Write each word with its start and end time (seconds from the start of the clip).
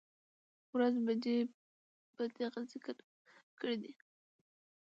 ،ورځ، 0.75 0.95
بجې 1.05 1.37
په 2.15 2.23
کې 2.33 2.45
ذکر 2.71 2.95
کړى 3.59 3.75
دي 3.83 3.93